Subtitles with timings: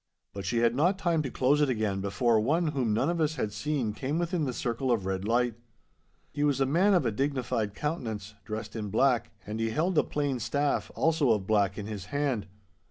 [0.33, 3.35] But she had not time to close it again before one whom none of us
[3.35, 5.53] had seen came within the circle of red light.
[6.31, 10.03] He was a man of a dignified countenance, dressed in black, and he held a
[10.03, 12.47] plain staff, also of black, in his hand.